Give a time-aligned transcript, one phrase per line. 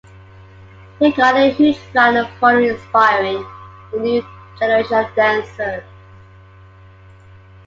[0.97, 3.45] He garnered a huge fan-following inspiring
[3.91, 4.25] the new
[4.59, 5.83] generation of dancers.